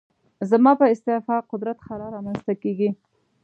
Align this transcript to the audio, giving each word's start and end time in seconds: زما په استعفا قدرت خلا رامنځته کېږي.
زما 0.49 0.71
په 0.79 0.85
استعفا 0.93 1.37
قدرت 1.51 1.77
خلا 1.87 2.07
رامنځته 2.15 2.53
کېږي. 2.63 2.89